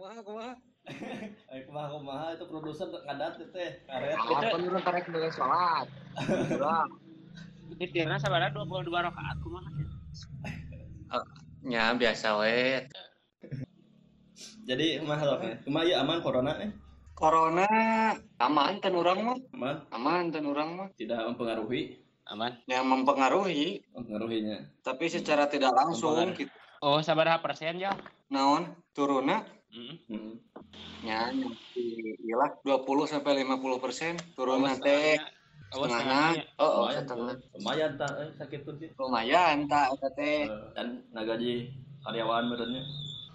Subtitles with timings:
[0.00, 0.52] kumaha kumaha?
[1.52, 2.26] Eh, kumaha kumaha?
[2.32, 4.16] Itu produser ngadat itu teh karet.
[4.16, 5.86] apa nurun tarik dengan sholat?
[6.48, 6.88] Kurang
[7.76, 9.68] Witirna sabara 22 rakaat kumaha.
[11.60, 12.88] nya biasa we.
[14.64, 15.36] Jadi kumaha lo
[15.68, 16.72] Kumaha ya aman corona eh?
[17.12, 17.68] corona.
[18.40, 19.36] Aman ten urang mah?
[19.52, 20.88] Aman, aman ten urang mah?
[20.96, 22.00] Tidak mempengaruhi.
[22.32, 22.56] Aman.
[22.64, 23.84] yang mempengaruhi?
[23.92, 24.80] Mempengaruhinya.
[24.80, 26.48] tapi secara tidak langsung gitu.
[26.80, 27.92] Oh, sabaraha persen ya?
[28.32, 28.72] naon?
[28.94, 30.34] Turunnya Hmm.
[31.00, 31.30] nya
[32.20, 35.14] iyalah 20 sampai 50 persen turun teh
[35.70, 36.42] Oh, setengahnya setengahnya.
[36.58, 38.90] oh, oh Lumayan, setengah lumayan tak eh, sakit tuh sih.
[38.98, 41.70] lumayan tak eta teh Eh, Dan nagaji
[42.02, 42.82] karyawan benernya.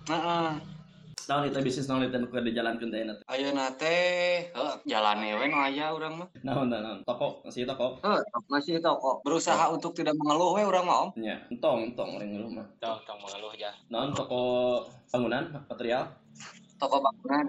[0.06, 0.52] heeh
[1.26, 3.24] Naon itu bisnis naon itu nu dijalankeun teh nanti.
[3.26, 7.00] ayeuna teh heuh jalane we nu aya urang mah Naon tah naon?
[7.02, 8.04] Toko, masih toko.
[8.04, 12.28] heuh masih toko berusaha untuk tidak mengeluh we urang mah om Nya, entong entong orang
[12.30, 12.68] ngeluh mah.
[12.78, 13.72] Tuh, tong mengeluh aja.
[13.88, 14.44] Naon toko
[15.08, 16.04] bangunan material?
[16.76, 17.46] Toko bangunan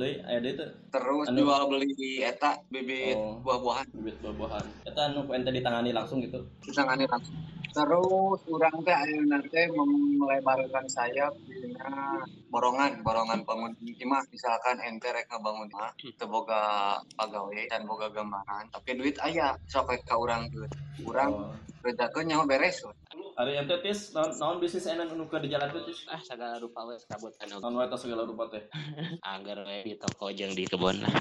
[0.00, 1.44] deui aya deui teh terus Anu.
[1.44, 3.36] jual beli eta bibit Oh.
[3.44, 4.64] buah-buahan bibit buah-buahan.
[4.88, 6.40] Eta anu ente ditangani langsung gitu.
[6.64, 7.36] ditangani langsung
[7.70, 9.70] terus urang teh ayeuna teh
[10.18, 12.18] melebarkan sayap dina
[12.50, 18.66] borongan borongan bangun imah misalkan ente rek ngabangun imah teu boga pagawe dan boga gambaran
[18.74, 20.72] tapi duit aya sok ka urang duit
[21.06, 21.54] urang Oh.
[21.84, 22.92] Redakeun nyaho beres we.
[23.40, 26.04] Ari ente tis naon naon bisnis enak anu keur dijalankeun tis?
[26.12, 28.62] Ah, segala rupa we kabutan Naon wae tos segala rupa teh.
[29.32, 31.14] anggar we di toko jeung di kebun lah.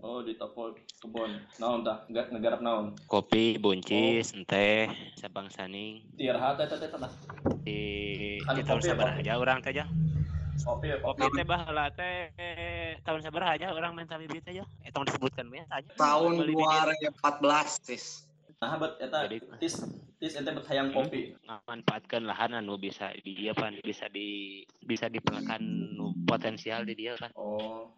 [0.00, 0.72] Oh, di toko
[1.04, 1.36] kebon.
[1.60, 2.08] Naon tah?
[2.08, 2.96] Enggak negarap naon.
[3.04, 4.88] Kopi, buncis, teh,
[5.20, 6.00] sabang saning.
[6.16, 7.12] Tiar hate teh teh tah.
[7.60, 7.80] Di
[8.48, 9.20] Anu di tahun kopi.
[9.20, 9.84] aja urang teh aja.
[10.64, 11.28] Kopi, kopi.
[11.28, 12.32] Teh baheula teh
[13.04, 14.64] tahun sabaraha aja urang minta bibit aja.
[14.80, 15.92] Eh tong disebutkan we aja.
[16.00, 17.12] tahun Beli bibit.
[17.20, 18.29] 2014 tis
[18.60, 19.24] Nah, bet eta
[19.56, 19.80] tis
[20.20, 21.32] tis ente bet hayang kopi.
[21.64, 25.64] manfaatkan lahan anu bisa di dia pan bisa di bisa diperlukan
[25.96, 27.88] nu potensial di dia kan Oh.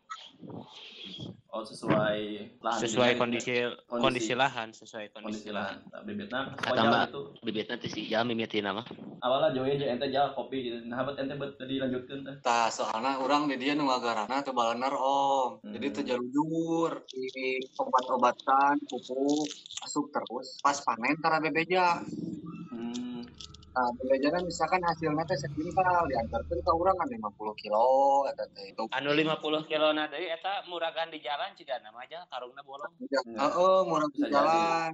[1.53, 2.17] Oh, sesuai
[2.59, 2.81] lahan.
[2.81, 5.77] sesuai Jadi, kondisi kondisi- kondisi lahan sesuai kondisi kondisi lahan.
[5.85, 7.03] lahan Nah, wajar Mbak.
[7.07, 7.21] itu.
[7.45, 8.87] bibitnya tuh si jam mimitina mah
[9.21, 10.81] Awalnya joy aja ente jal kopi gitu.
[10.83, 12.37] Nah, bet ente bet tadi lanjutkeun teh.
[12.41, 15.95] tah soalnya urang di dia nu ngagarana teu balener om jadi Hmm.
[15.95, 17.29] teu jalujur di
[17.77, 19.47] obat-obatan pupuk
[19.83, 22.01] asup terus pas panen tara bebeja.
[23.73, 27.85] Nah, bebejanan misalkan hasilnya teh sekintal diantarkeun ka urang kan 50 kilo
[28.29, 28.85] eta teh itu.
[28.93, 33.81] anu 50 kilo na deui eta muragan di jalan ciga nama aja karungna bolong Heeh,
[33.89, 34.37] murah di Bisa jadi.
[34.37, 34.91] jalan.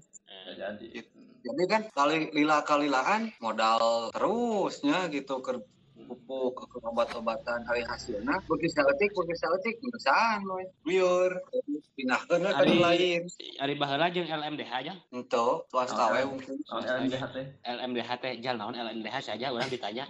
[0.55, 0.87] Jadi.
[1.43, 5.59] Jadi kan kali lila kalilaan modal terusnya gitu ke
[6.09, 11.33] pupuk ke obat-obatan hari hasilnya bagi saletik bagi saletik misalkan we liur
[11.93, 13.23] pindahkeun we ka Ari- nu lain
[13.61, 16.27] ari baheula jeung LMDH aja ente swasta Oh, we oh.
[16.33, 17.45] mungkin Oh, LMDH teh.
[17.63, 20.09] LMDH teh jal naon LMDH saja urang ditanya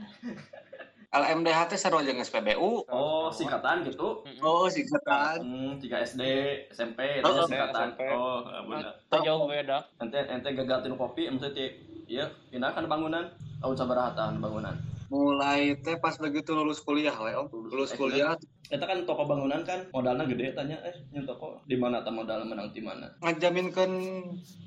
[1.08, 4.22] LMDH teh sarua jeung SPBU Oh, singkatan gitu.
[4.38, 6.22] oh singkatan Hmm, jika SD,
[6.68, 7.90] SMP, itu Oh, singkatan.
[7.90, 8.00] SMP.
[8.12, 8.92] Oh, benar.
[9.08, 11.64] teu jauh beda Ente ente gagal tinu kopi, ente ti
[12.06, 13.24] iya pindah kan bangunan.
[13.58, 14.76] Tahun sabaraha tahan bangunan.
[15.08, 18.36] Mulai teh pas begitu lulus kuliah we om lulus kuliah
[18.68, 22.44] Eta kan toko bangunan kan modalnya gede tanya eh yang toko di mana ta modal
[22.44, 23.08] menang di mana.
[23.24, 23.92] ngajaminkeun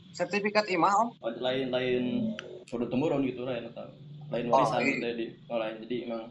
[0.09, 2.34] sertifikat imah om Oh, lain lain
[2.66, 3.85] sudah temurun gitu lain eta.
[4.34, 4.90] Lain Oh, warisan iya.
[4.97, 6.24] gitu di oh, lain jadi emang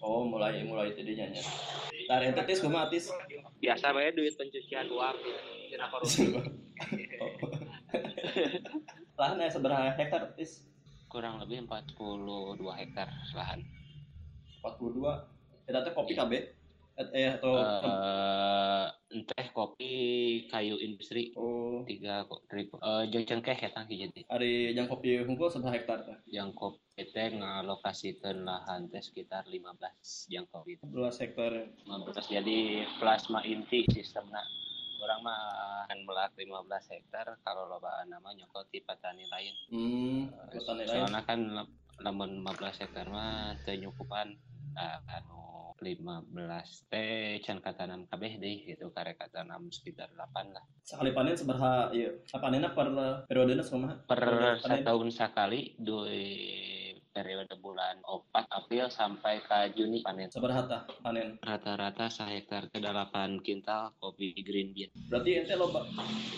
[0.00, 1.44] oh mulai mulai tadinya nya.
[2.08, 3.12] Tar ente tis kumaha tis?
[3.60, 5.16] biasa bae duit pencucian uang
[5.68, 6.32] tina korupsi
[9.20, 10.64] Lahan aya sabaraha hektar tis?
[11.12, 13.60] Kurang lebih 42 hektar lahan
[14.64, 15.68] 42.
[15.68, 16.32] Eta teh kopi KB.
[16.92, 19.92] Et, eh atau eh teh kopi
[20.52, 25.48] kayu industri oh tiga kok ribu eh cengkeh eta hiji teh hari yang kopi hungkul
[25.48, 26.18] seberapa hektar teh?
[26.28, 31.52] yang kopi teh ngalokasikeun lahan teh sekitar 15 yang kopi 12 hektar.
[31.88, 34.44] 15 jadi plasma inti sistemna
[35.02, 35.40] orang mah
[35.84, 36.48] akan melak 15
[36.88, 41.02] hektar kalau loba nama nyokot di petani lain Hmm, petani lain.
[41.02, 41.40] soalnya kan
[41.98, 44.34] lamun 15 hektar mah teu nyukupan
[44.74, 45.42] ah, anu
[45.76, 46.38] 15
[46.86, 52.10] teh can katanam kabeh deui gitu karek katanam sekitar 8 lah Sekali panen seberapa iya.
[52.30, 52.90] Panennya per
[53.64, 53.94] kumaha?
[54.06, 54.58] per Panen.
[54.62, 55.98] setahun sekali di
[57.12, 61.36] periode bulan 4 April sampai ke Juni panen Seberapa panen?
[61.44, 65.84] rata-rata sehektar ke 8 kintal kopi green bean Berarti ente loba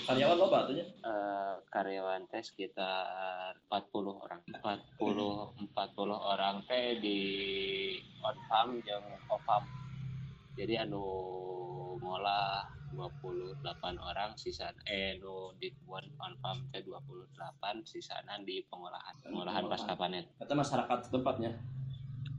[0.05, 0.85] karyawan loba atunya.
[0.85, 5.75] Eh, karyawan teh sekitar 40 orang 40 40
[6.11, 7.19] orang teh di
[8.21, 9.65] on farm jeung off farm
[10.55, 11.03] jadi anu
[11.99, 13.61] ngolah 28
[13.99, 17.35] orang sisa eh nu di kebun on farm teh 28
[17.83, 21.53] sisana di pengolahan pengolahan pasca panen Eta masyarakat tempatnya.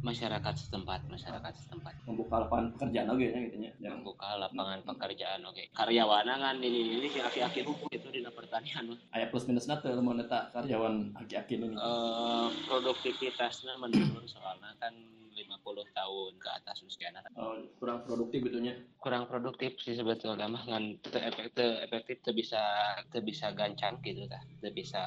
[0.06, 1.98] masyarakat setempat masyarakat setempat.
[2.06, 7.02] Membuka lapangan pekerjaan oke nya gitu nya yang membuka lapangan pekerjaan oke karyawan kan ini
[7.02, 8.94] ini si aki-aki hukum itu di pertanian.
[8.94, 9.00] Mah.
[9.18, 11.74] aya plus minus nate lamun eta karyawan aki-aki ini.
[11.74, 14.94] Eh, produktivitasnya menurun soalnya kan
[15.36, 20.64] 50 tahun ke atas usianya oh, kurang produktif gitu nya kurang produktif sih sebetulnya mah
[21.04, 22.64] efek teu efektif teu bisa
[23.12, 25.04] teu bisa gancang gitu tah teu bisa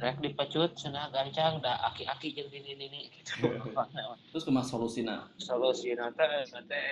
[0.00, 3.46] rek dipecut cenah gancang da aki-aki jeung ini ini gitu.
[4.34, 6.82] Terus kumaha solusina solusi nanti nanti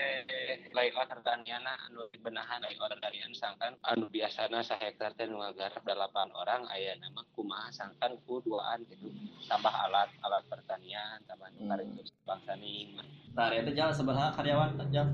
[0.70, 5.82] lain order daniana anu benahan lain order danian sangkan anu biasana sahektar teh nu ngagarap
[5.82, 9.08] delapan orang aya nama kumaha sangkan ku duaan gitu.
[9.48, 11.64] Tambah alat alat pertanian tambah Hmm.
[11.64, 12.92] nukar itu bangsa nih.
[13.32, 15.08] Tah eta jalan sabaraha karyawan jal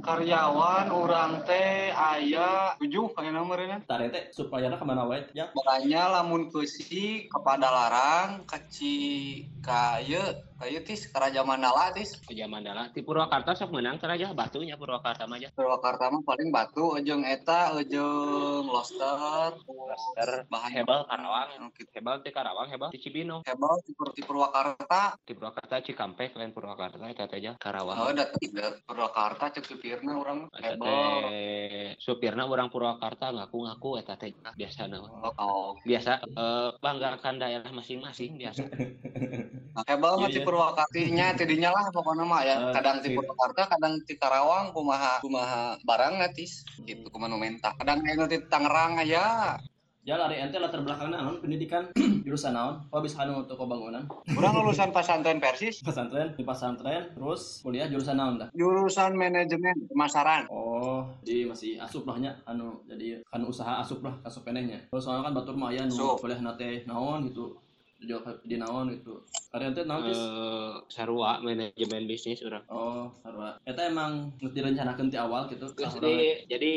[0.00, 5.28] karyawan orang teh aya tujuh kayak nomornya tah eta supaya ke mana wae?
[5.36, 12.20] Jal makanya lamun keusi kepada larang keci kaye kaye tis keraja mandala tis.
[12.20, 16.52] Ke zaman dala di Purwakarta sok menang teraja batunya Purwakarta mah aja Purwakarta mah paling
[16.52, 21.48] batu ejeng eta ejeng loster Cluster bahan hebel Karawang.
[21.56, 21.88] Anu kitu.
[21.96, 25.16] hebel di Karawang hebel di Cibino hebel di Pur- di Purwakarta.
[25.24, 30.12] Di Purwakarta Cikampek lain Purwakarta eta teh aja oh Karawang da da Purwakarta cek supirna
[30.20, 31.96] urang Eta hebel.
[31.96, 35.68] supirna orang Purwakarta ngaku-ngaku eta teh biasa oh oh.
[35.88, 38.68] biasa eh, banggakan daerah masing-masing biasa.
[39.88, 42.56] Hebel mah Purwakartinya tidinya lah pokoknya mah ya.
[42.58, 43.16] Eh, kadang di iya.
[43.22, 46.66] Purwakarta kadang di Karawang kumaha kumaha barang tis.
[46.82, 49.54] Gitu kumaha nu mentah kadang anu di Tangerang aja.
[50.00, 51.92] Jal ari ente latar belakangna naon pendidikan?
[52.26, 52.88] Jurusan naon?
[52.88, 55.84] Oh bisa anu toko bangunan Kurang lulusan pesantren Persis.
[55.84, 58.48] Pesantren di pesantren terus kuliah jurusan naon dah?
[58.56, 60.48] Jurusan manajemen pemasaran.
[60.48, 64.88] Oh, jadi masih asup lah nya, anu jadi kan usaha asup lah asup penehnya.
[64.88, 66.24] Terus soalnya kan batur mah aya nu Asup.
[66.24, 67.60] kuliah nate naon gitu.
[68.00, 68.12] Di
[68.48, 69.20] di naon gitu.
[69.50, 73.58] Karya teh naon eh sarua manajemen bisnis orang Oh, sarua.
[73.66, 75.66] Eta emang geus direncanakeun ti awal gitu.
[75.74, 76.72] Terus di, jadi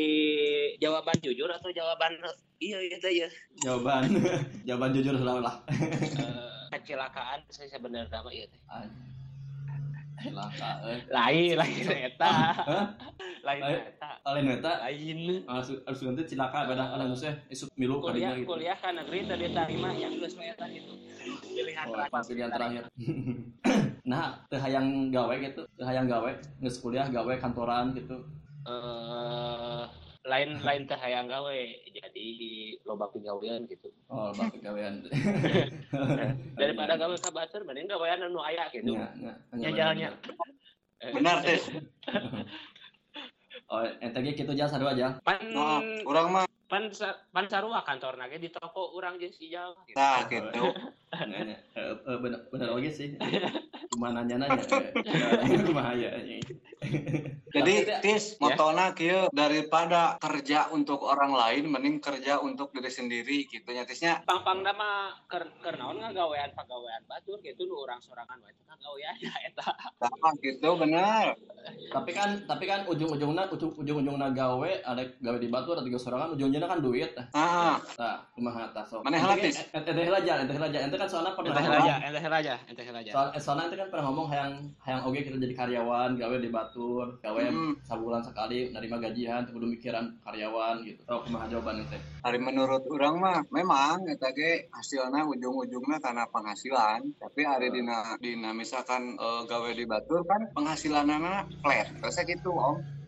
[0.83, 2.17] jawaban jujur atau jawaban
[2.59, 3.29] iya gitu ya
[3.61, 4.09] Jawaban
[4.67, 5.55] jawaban jujur lah lah.
[5.69, 8.61] Eh, kecelakaan saya sebenarnya iya teh.
[10.31, 12.31] Lain lain eta
[12.63, 12.85] Hah?
[13.43, 13.61] lain
[13.91, 18.47] eta Lain eta lain langsung langsung nanti cilaka beda ada geus isuk milu kuliah gitu.
[18.47, 20.93] kuliah kan negeri tadi tarima yang geus eta itu
[21.43, 22.23] pilihan Oh, terakhir.
[22.27, 22.83] pilihan terakhir.
[24.11, 28.23] nah, teu hayang gawe gitu, teu hayang gawe, geus kuliah gawe kantoran gitu.
[28.67, 29.83] eh
[30.23, 32.27] lain lain teh hayang gawe jadi
[32.83, 35.03] loba penggawean gitu Oh, bak gawean.
[36.59, 40.09] daripada gawe ka batur mending gawean anu aya gitu Nya, nya, Ya, jalannya.
[41.01, 41.59] Benar teh
[43.65, 45.17] Oh, ente ge kitu jal sarua aja.
[45.19, 46.89] pan nah kurang mah pan
[47.29, 49.93] pan sarua kantor nage di toko urang jeung si Jal gitu.
[49.93, 50.73] nah gitu
[52.23, 53.13] bener bener oge sih.
[53.93, 54.65] Kumaha nanya nanya.
[55.61, 56.09] Kumaha ya.
[57.55, 63.69] jadi tis motona kieu daripada kerja untuk orang lain mending kerja untuk diri sendiri gitu
[63.71, 68.51] nya tisnya pang-pangna mah keur keur naon ngagawean pagawean batur gitu nu urang sorangan wae
[68.51, 69.69] teh ngagawean ya eta
[70.01, 75.71] nah gitu benar Tapi kan tapi kan ujung-ujungna ujung ujung-ujungna gawe ada gawe di batu
[75.71, 77.11] ada tiga sorangan ujung-ujungnya kan duit.
[77.33, 79.03] ah Tah, kumaha tah sok.
[79.03, 79.57] Maneh heula, Tis?
[79.69, 80.79] Ente heula aja, ente heula aja.
[80.81, 83.77] Ente kan soalnya pernah ente ngomong- aja ente aja ente aja Soal, eh, soalnya ente
[83.77, 87.73] kan pernah ngomong hayang hayang oge kita jadi karyawan, gawe di batur, gawe Hmm.
[87.81, 91.01] sabulan sekali nerima gajian, kudu mikiran karyawan gitu.
[91.05, 91.97] Oh, kumaha jawaban ente?
[92.23, 98.49] hari menurut orang mah memang eta ge hasilna ujung-ujungnya karena penghasilan tapi hari dina dina
[98.51, 103.02] misalkan eh, gawe di batur kan penghasilanana flat terus gitu om Hmm, hmm.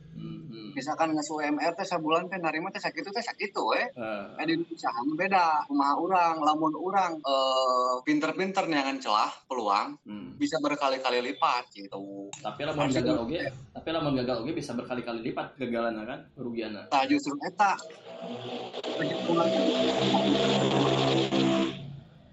[0.76, 4.60] Misalkan nges UMR teh sabulan teh narima teh sakitu teh sakitu we Eh, Eh, di
[4.68, 10.36] usaha beda kumaha urang lamun urang eh pinter-pinter neangan celah peluang hmm.
[10.36, 13.24] bisa berkali-kali lipat gitu Tapi lamun gagal gitu.
[13.24, 13.42] oge,
[13.72, 16.92] tapi lamun gagal oge bisa berkali-kali lipat kegagalan kan, kerugianna.
[16.92, 17.72] nah justru eta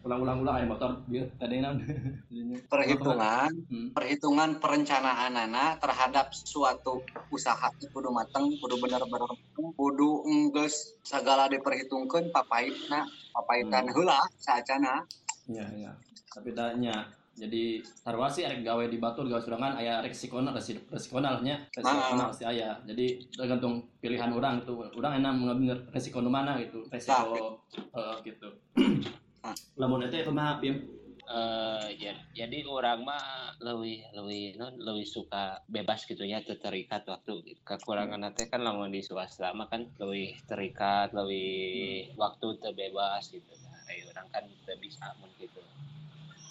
[0.02, 1.78] Ulang-ulang-ulang aya motor dia tadi nam.
[2.72, 3.88] perhitungan Hmm.
[3.94, 13.06] perhitungan perencanaanana terhadap suatu usaha itu kudu mateng kudu bener-bener kudu enggeus segala diperhitungkeun papaitna
[13.32, 13.94] papaitan Hmm.
[13.94, 15.04] heula saacana
[15.50, 15.90] Iya, iya.
[16.30, 21.40] Tapi tanya jadi sarua sih arek gawe di batur gawe surangan aya resikona resi- resikona
[21.40, 26.84] nya resikona pasti aya jadi tergantung pilihan orang itu orang enak mengambil resiko mana gitu
[26.92, 28.48] resiko eh, gitu
[29.42, 29.54] Ah.
[29.78, 30.86] lamun itu kumaha pim?
[31.22, 37.06] Eh ya, jadi orang mah lebih lebih non lebih suka bebas gitu ya teu terikat
[37.06, 37.58] waktu.
[37.62, 43.50] Kekurangan nanti kan lamun di swasta mah kan lebih terikat lebih waktu teu bebas gitu.
[43.66, 45.62] Nah, ayo orang kan teu bisa mun gitu.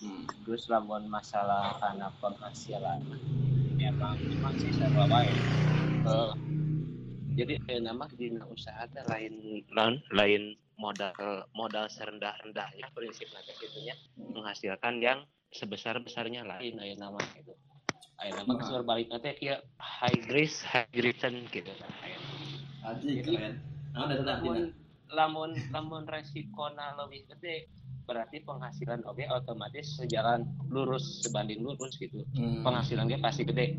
[0.01, 0.25] Hmm.
[0.41, 3.05] terus lamun masalah karena penghasilan
[3.77, 5.38] emang emang sih serba baik
[6.01, 6.31] Eh,
[7.41, 10.43] jadi eh, nama di usaha teh lain lain, lain
[10.77, 15.19] modal modal serendah rendahnya prinsip nanti itunya menghasilkan yang
[15.51, 17.53] sebesar besarnya lain ayo nama itu
[18.21, 18.69] ayo nama Nah.
[18.69, 18.83] nah.
[18.86, 21.74] balik nanti kayak high risk high return gitu.
[22.81, 23.55] Aji Jadi, keren.
[23.93, 24.74] Nah, tetap lamun
[25.12, 27.67] lamun lamun resikona lebih gede
[28.07, 32.63] berarti penghasilan oke otomatis sejalan lurus sebanding lurus gitu Hmm.
[32.63, 33.77] penghasilannya pasti gede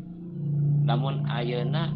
[0.85, 1.91] namun ayeuna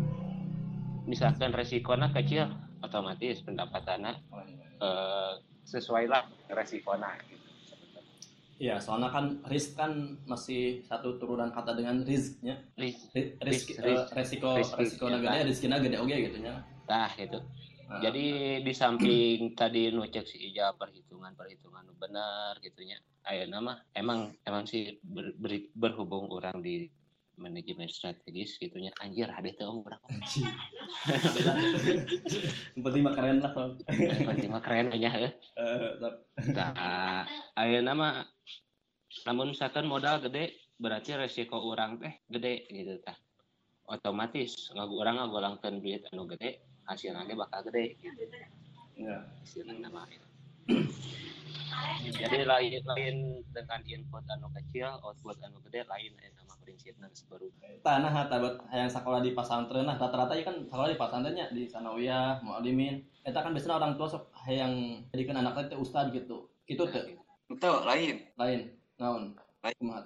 [1.07, 2.51] misalkan resikona kecil
[2.83, 4.67] otomatis pendapatannya iya.
[4.83, 5.33] eh,
[5.63, 7.47] sesuai lah resikona gitu.
[8.57, 12.57] Iya, soalnya kan risk kan masih satu turunan kata dengan risknya.
[12.73, 13.13] Risk.
[13.13, 14.09] Ri- Risk, Risk, risk.
[14.17, 15.45] resiko Risk, resiko ya, gede, kan.
[15.45, 16.65] risknya gede oke gitu nya.
[16.89, 17.37] Nah, gitu.
[17.85, 18.25] Nah, Jadi
[18.65, 22.97] di samping tadi nu cek si Ija perhitungan perhitungan nu benar gitunya.
[23.29, 26.89] Ayo nama emang emang sih ber- ber- berhubung orang di
[27.37, 30.01] manajemen strategis gitunya anjir ada tuh orang
[32.73, 33.51] yang penting mah keren lah.
[34.25, 35.29] Penting mah keren aja ya.
[35.31, 37.23] Eh, tap- Nah,
[37.55, 38.25] ayo nama
[39.23, 43.17] namun misalkan modal gede berarti resiko orang teh gede gitu tah.
[43.87, 48.23] Otomatis ngagu orang ngagolangkeun duit anu gede hasilnya bakal gede gitu.
[48.97, 49.21] ya.
[49.37, 50.03] hasilnya nama
[52.07, 53.15] jadi lain lain
[53.47, 57.47] dengan input anu kecil output anu gede lain eh, nama prinsipnya baru.
[57.79, 62.43] Tanah tabat yang sekolah di pesantren nah rata-rata ya kan sekolah di pesantrennya di sanawiyah,
[62.43, 63.07] mualimin.
[63.23, 66.51] Eta kan biasanya orang tua sok yang jadikan anaknya teh ustad gitu.
[66.67, 67.15] Gitu teh.
[67.47, 68.27] Itu lain.
[68.35, 69.39] Lain naon.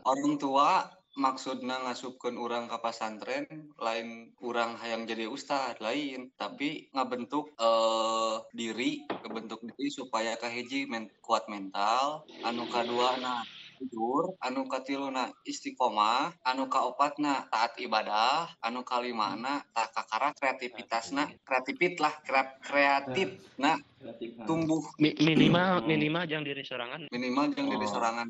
[0.06, 6.30] Orang tua maksudnya ngasupkan orang ke pesantren lain orang hayang jadi ustad lain.
[6.38, 13.42] Tapi ngabentuk eh, diri kebentuk diri supaya kahiji men kuat mental anu kadua na
[13.82, 22.14] jujur anu katiluna istiqomah anu kaopatna taat ibadah anu kalimana tak kakara kreativitasna kreativit lah
[22.22, 24.34] kre- kreatif nah Kreatif.
[24.38, 24.46] Nah.
[24.46, 27.90] tumbuh Mi- minimal minimal jangan diri sorangan minimal jangan Oh.
[27.90, 28.28] sorangan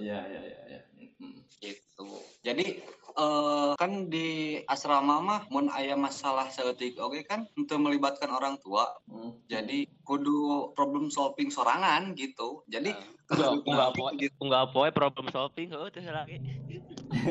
[0.00, 0.80] Iya iya iya iya.
[1.20, 1.36] Hmm.
[1.60, 2.08] gitu
[2.40, 2.64] jadi
[3.14, 7.46] eh, kan di asrama mah mun aya masalah seetik oke kan?
[7.54, 9.36] Untuk melibatkan orang tua Hmm.
[9.46, 12.66] jadi kudu problem solving sorangan gitu.
[12.66, 12.92] Jadi
[13.30, 14.36] enggak enggak poe gitu.
[14.42, 16.36] enggak poe problem solving heuh teh lagi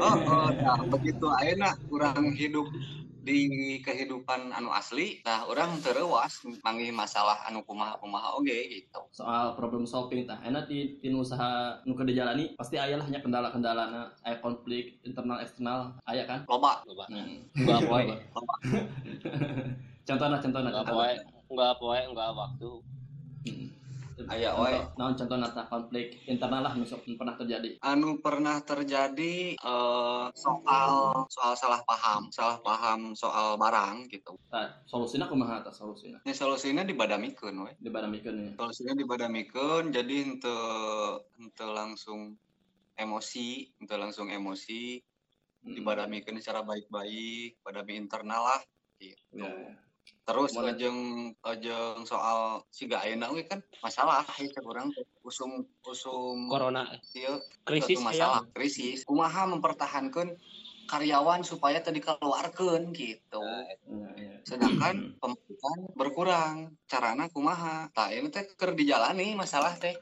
[0.01, 2.65] oh, oh, nah, begitu ayeuna kurang hidup
[3.23, 9.01] di kehidupan anu asli nah orang terewas manggih masalah anu kumaha kumaha oke gitu.
[9.15, 10.43] Soal problem solving tah.
[10.43, 15.39] Enak di tin usaha nu keur dijalani pasti aya lah nya kendala-kendalana aya konflik internal
[15.39, 16.43] eksternal aya kan?
[16.51, 16.83] Loba.
[16.83, 17.05] Coba.
[17.07, 17.53] hmm.
[17.55, 18.05] enggak poe
[20.07, 21.13] contohnya contohnya enggak poe
[21.53, 22.71] enggak poe enggak waktu
[24.29, 24.77] Aya wae.
[24.93, 27.81] Naon contohna tah konflik internal lah sok pernah terjadi.
[27.81, 35.25] anu pernah terjadi eh, soal soal salah paham salah paham soal barang gitu Tah solusina
[35.25, 36.21] kumaha tah solusina?
[36.21, 38.51] ini solusinya dibadamikeun we Dibadamikeun ya.
[38.53, 40.57] solusinya dibadamikeun jadi ente
[41.35, 42.37] ente langsung
[42.93, 45.01] emosi ente langsung emosi
[45.63, 45.79] Hmm.
[45.79, 48.61] dibadamikeun secara baik-baik badami internal lah
[48.99, 49.71] gitu Ya, ya.
[50.23, 50.71] Terus Boleh.
[50.71, 50.97] ojeng
[51.43, 55.03] ojeng soal si ayeuna we kan masalah ya cek urang teh.
[55.27, 60.39] usum usum corona ieu krisis aya masalah krisis kumaha mempertahankan
[60.87, 63.43] karyawan supaya tadi keluarkan gitu
[63.83, 64.35] Ya, ya.
[64.47, 69.95] sedangkan pemasukan berkurang carana kumaha tak ini teh keur dijalani masalah teh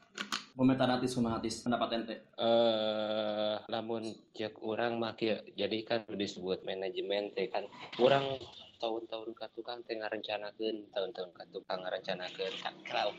[0.51, 2.16] Komentar natis kumaha tis pendapat ente.
[2.38, 4.06] eh lamun
[4.38, 7.66] cek orang mah jadi kan disebut manajemen teh kan
[7.98, 8.38] orang
[8.81, 13.13] tahun-tahun ka tukang teh ngarencanakeun tahun-tahun ka tukang ngarencanakeun kalau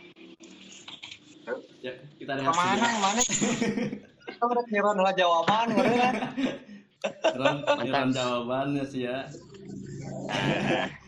[1.78, 2.86] Ya, kita ke mana reaksi.
[2.86, 3.20] ke mana
[4.28, 6.14] kita udah nyiron lah jawaban kan
[7.34, 9.26] Ron, Ron jawabannya sih ya.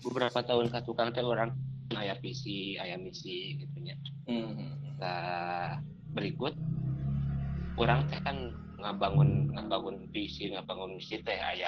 [0.00, 1.50] beberapa tahun ka tukang teh orang
[1.92, 3.94] aya visi aya misi gitu nya
[4.30, 4.78] Hmm.
[4.94, 6.54] Nah, berikut
[7.74, 11.66] orang teh kan ngabangun ngabangun visi ngabangun misi teh aya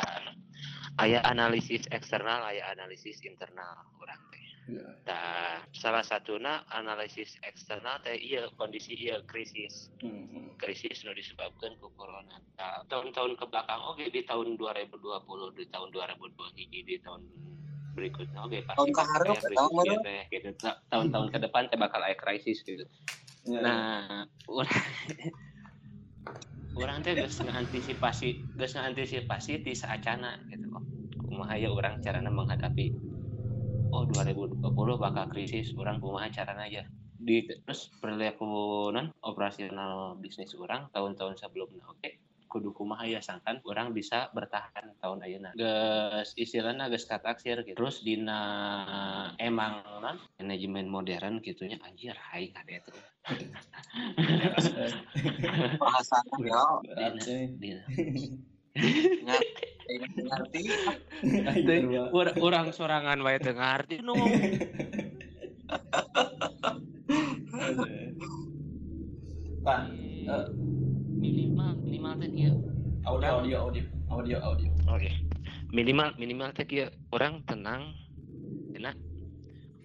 [0.99, 4.78] aya analisis eksternal aya analisis internal orang teh Ya.
[5.11, 10.54] Nah, salah satunya analisis eksternal teh iya kondisi iya krisis Hmm, hmm.
[10.54, 12.38] krisis nu disebabkan ku corona.
[12.54, 17.20] Nah, tahun-tahun ke belakang oke di tahun 2020 di tahun 2021 di tahun
[17.99, 19.34] berikutnya oke pasti Tahun baru.
[19.34, 20.49] gitu, teh, gitu.
[20.62, 22.87] Ta- tahun-tahun ke depan teh bakal aya krisis gitu.
[23.42, 24.70] Ya, Nah, orang
[26.79, 30.85] orang teh geus ngantisipasi geus ngantisipasi di saacana gitu loh.
[31.29, 32.93] Kumaha ya orang carana menghadapi
[33.93, 34.64] oh 2020
[34.97, 36.85] bakal krisis, orang kumaha carana aja.
[37.23, 38.91] di terus perilaku
[39.23, 42.11] operasional bisnis orang tahun-tahun sebelumnya oke
[42.52, 45.56] kudu kumaha ya sangkan orang bisa bertahan tahun ayeuna.
[45.56, 47.80] Geus istilahna geus kataksir gitu.
[47.80, 48.40] Terus dina
[49.40, 52.92] emang non manajemen modern gitunya anjir hai ada itu
[55.80, 56.62] bahasanya ya
[57.56, 57.85] dina
[60.23, 60.62] ngerti?
[62.40, 64.16] Orang sorangan wae teu ngarti nu.
[69.62, 69.80] Pak,
[70.26, 70.47] eh,
[72.02, 72.54] minimal minimal teh kieu
[73.06, 73.85] audio audio audio.
[74.11, 74.68] Audio audio.
[74.90, 75.11] Oke.
[75.71, 77.94] Minimal minimal teh kieu orang tenang
[78.75, 78.99] enak.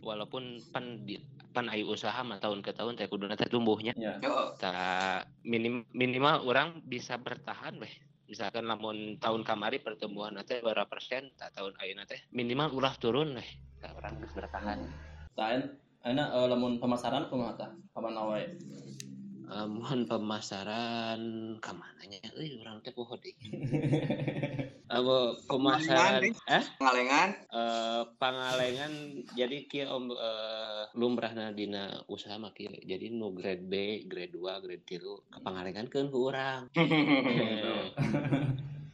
[0.01, 1.21] Walaupun pan di
[1.53, 3.93] pan ayu usaha mah tahun ke tahun teh kuduna teh tumbuhnya.
[3.93, 4.17] Ya.
[4.17, 4.49] yo.
[4.57, 7.93] Ta minim, minimal orang bisa bertahan weh.
[8.25, 13.37] Misalkan lamun tahun kamari pertumbuhan teh berapa persen tak tahun ayeuna teh minimal ulah turun
[13.37, 13.49] weh.
[13.77, 14.89] Ta orang bisa bertahan.
[15.37, 15.69] Lain,
[16.01, 17.71] enak eh, lamun pemasaran kumaha tah?
[17.93, 18.17] Kapan
[19.47, 19.55] wae?
[19.55, 21.21] Eh, mohon pemasaran
[21.63, 23.47] kamananya euy urang teh poho deui
[24.87, 26.23] Abo pemasaran?
[26.31, 26.63] Eh?
[26.79, 28.91] Ngalengan eh pangalengan
[29.35, 34.63] jadi kieu om eh, lumrahna dina usaha mah kieu jadi nu grade B, grade 2,
[34.63, 36.67] grade 3 kapangalengankeun ku urang.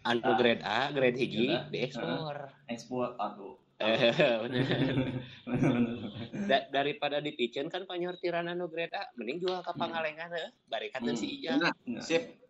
[0.03, 2.51] Eh, anu grade A, grade hiji Iya, diekspor.
[2.67, 3.62] Ekspor aduh.
[6.43, 11.15] Da- daripada dipicen kan panyortiran anu grade A, mending jual ka pangalengan heuh, barikan Hmm.
[11.15, 11.55] si Ija.
[11.57, 11.71] Nah.
[12.03, 12.42] sip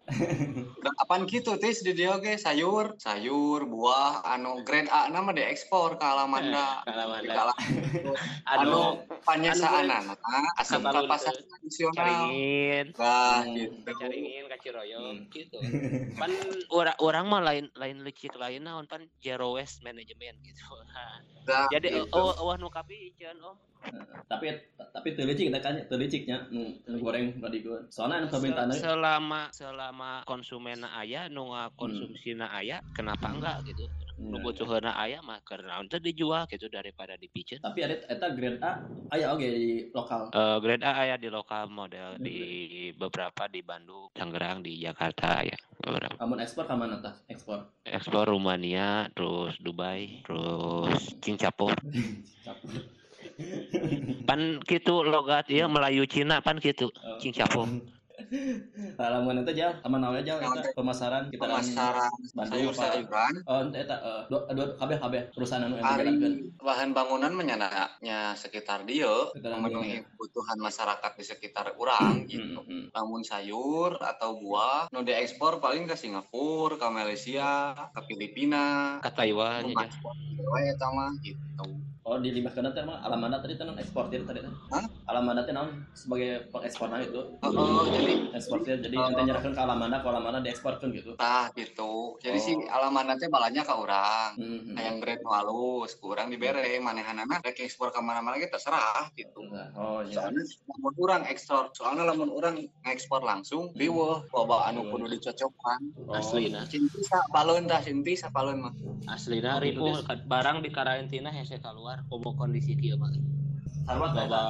[1.00, 3.00] apaan gitu tis di dia oke sayur?
[3.00, 6.83] Sayur buah anu grade A nama diekspor ke Alamanda.
[6.83, 7.55] Kala-
[8.53, 8.81] anu anu
[9.24, 10.19] panyesaan anak
[10.60, 11.95] asam Kabalun ke pasar tradisional.
[11.95, 13.55] caringin nah Hmm.
[13.55, 13.91] gitu.
[13.95, 15.31] caringin kaciroyong Hmm.
[15.31, 15.60] gitu.
[16.19, 16.31] Pan
[16.69, 20.63] orang orang mah lain lain licik lain naon pan zero waste management gitu.
[21.74, 22.12] Jadi gitu.
[22.15, 23.55] oh oh nu kapicen om
[24.28, 24.46] tapi
[24.94, 27.84] tapi teu licik kita kan teu liciknya nu nu goreng tadi gua.
[27.92, 33.86] Soalnya anu permintaan Se- selama selama konsumen aya nu konsumsina aya kenapa enggak gitu
[34.22, 38.86] nu butuhna aya mah karena untuk dijual gitu daripada dipicen tapi ada eta grade A
[39.10, 40.29] aya oge di lokal.
[40.29, 42.38] Eh, grade A aya di lokal model di
[42.94, 45.57] beberapa di Bandung, Tangerang, di Jakarta ya.
[45.81, 46.16] Beberapa.
[46.16, 47.18] Kamu ekspor ka mana tah?
[47.27, 47.68] Ekspor.
[47.84, 51.75] Ekspor Rumania, terus Dubai, terus Singapura.
[54.27, 56.89] Pan gitu logat ya Melayu Cina pan gitu.
[56.93, 57.17] Oh.
[57.19, 57.81] Singapura.
[59.01, 62.50] Lamun eta jal, aman awe jal eta pemasaran kita pemasaran Bandung apa?
[62.55, 65.81] sayur-sayuran Oh, eta eh, dua dua kabeh kabeh perusahaan anu
[66.61, 70.05] bahan bangunan menyanaknya sekitar dia Sekitar memenuhi dia.
[70.05, 72.85] kebutuhan masyarakat di sekitar orang gitu Hmm, hmm.
[72.93, 79.65] namun sayur atau buah nu diekspor paling ke Singapura ke Malaysia ke Filipina Ke Taiwan
[79.67, 79.74] ya.
[80.93, 81.65] mah gitu
[82.03, 84.51] Oh, di limbahkeun teh mah alamanda tadi teh non eksportir tadi teh.
[84.70, 84.83] Hah?
[85.07, 87.31] Alamanda teh naon sebagai pengeksporna itu.
[87.33, 89.07] oh, oh, jadi Eksportir jadi Oh.
[89.07, 91.16] ente nyerahkeun ke alamanda, ke alamanda dieksporkeun gitu.
[91.16, 92.44] tah gitu jadi Oh.
[92.44, 94.75] si alamanna teh balanya ke orang Hmm, hmm.
[94.75, 99.39] yang grade halus kurang dibere manehanana rek ekspor ke mana-mana ge terserah gitu
[99.74, 100.18] Oh, iya.
[100.20, 106.18] soalnya lamun orang ekspor soalnya lamun orang ngekspor langsung riweuh loba anu kudu dicocokkan Oh.
[106.18, 106.66] Aslina.
[106.66, 108.74] cinti sapaleun tah cinti sapaleun mah
[109.05, 110.25] Aslina Oh, gitu, ribu Des.
[110.25, 113.12] barang di karantina hese keluar komo kondisi kieu mah.
[113.84, 114.42] Teh Loba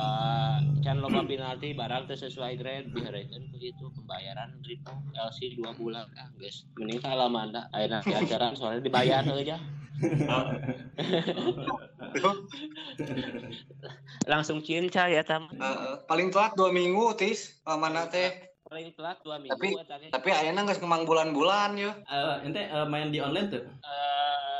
[0.85, 6.05] can loba penalti barang teu sesuai grade dihareukeun ku itu pembayaran ribu LC 2 bulan.
[6.13, 9.57] Ah geus mending ka Alamanda ayeuna di acara soalnya dibayar aja.
[14.31, 15.49] Langsung cinca ya tam.
[15.49, 15.93] Heeh.
[16.05, 18.53] paling telat dua minggu tis mana teh.
[18.63, 23.09] Paling telat dua minggu Tapi- tapi ayeuna geus kemang bulan-bulan ya Eh, ente eh, main
[23.09, 23.63] di online tuh?
[23.65, 24.52] Eh,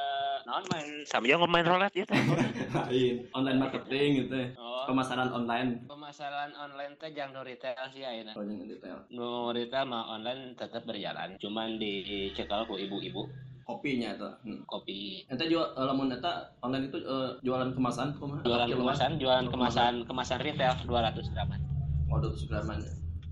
[0.43, 4.35] naon main sama jeung main roulette ya teh Main online marketing gitu.
[4.55, 5.79] oh Pemasaran online.
[5.85, 8.97] pemasaran online teh jang nu retail sih ayeuna Oh, yang detail.
[9.09, 13.23] nu retail mah online tetap berjalan cuman dicekal ku ibu-ibu
[13.63, 14.27] Kopinya itu.
[14.43, 14.59] Hmm.
[14.65, 18.43] kopi Ente jual eh, lamun eta online itu eh, jualan kemasan kumaha?
[18.43, 21.59] jualan kemasan jualan kemasan kemasan retail 200 graman
[22.05, 22.77] Oh, 200 graman.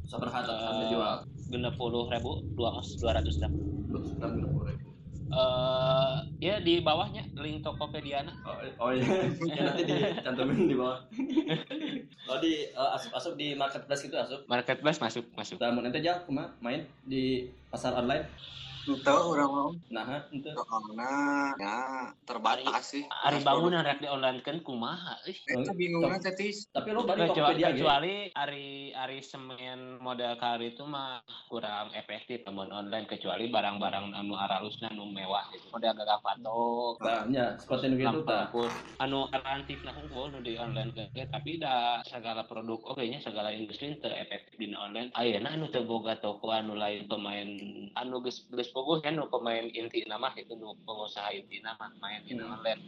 [0.04, 1.15] Sabar harga Eh, harga jual.
[1.47, 3.52] genep puluh ribu dua os 200 gram
[3.91, 4.88] 200 gram 20 ribu.
[5.32, 9.08] Eh ya di bawahnya link Tokopedia Oh, oh iya,
[9.56, 11.00] Ya, nanti dicantumin di bawah.
[12.30, 14.44] Oh di eh, asup-asup di marketplace gitu asup.
[14.46, 18.24] marketplace masuk masuk Lamun ente jal kumaha main di pasar online.
[18.88, 19.70] Itu orang mau.
[19.94, 21.12] nah itu Karena
[21.60, 21.76] ya
[22.26, 23.04] terbatas sih.
[23.06, 25.36] Ari bangunan rek di online kan kumaha euy.
[25.38, 26.70] Itu bingungnya tetis.
[26.72, 32.41] tapi lo balik kecuali, Tokopedia kecuali hari hari semen model kali itu mah kurang efektif
[32.48, 37.91] temen online kecuali barang-barang anu aralusna anu mewah gitu model gagah patok nah ya seperti
[37.91, 38.48] itu gitu tah
[39.04, 43.52] anu arantif lah unggul nu di online ge tapi da segala produk oke nya segala
[43.52, 47.48] industri teu efektif di online ayeuna anu teu boga toko anu lain pemain
[48.00, 52.24] anu geus geus bogoh kan nu pemain inti nama itu nu pengusaha inti nama main
[52.24, 52.48] di Hmm.
[52.50, 52.82] online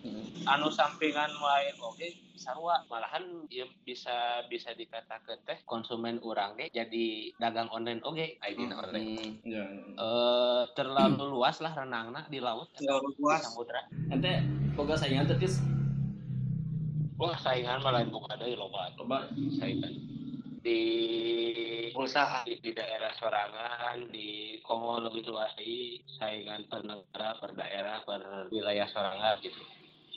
[0.00, 0.24] Hmm.
[0.48, 7.36] anu sampingan lain oke sarua malahan ya bisa bisa dikatakan teh konsumen orang deh jadi
[7.36, 8.80] dagang online oke ID Hmm.
[8.80, 9.84] online Hmm, ya, ya.
[10.00, 13.44] eh terlalu luas lah renangna di laut Terlalu di luas.
[13.44, 14.40] samudra ente
[14.72, 15.60] boga saingan tetis
[17.20, 20.09] wah saingan malah buka deui loba coba saingan
[20.60, 20.80] di
[21.96, 22.44] Usaha.
[22.44, 28.48] di, di daerah sorangan di Kongo lebih luas lagi saingan per negara per daerah per
[28.52, 29.60] wilayah sorangan gitu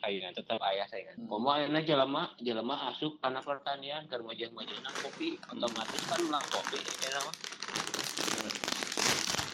[0.04, 1.32] saingan tetap ayah saingan Hmm.
[1.32, 7.20] komo ayeuna jelema jelema asup karena pertanian keur majah-majahna kopi otomatis kan ulang kopi ya
[7.24, 7.36] mah